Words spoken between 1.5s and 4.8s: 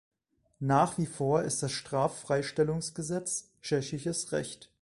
das Straffreistellungsgesetz tschechisches Recht.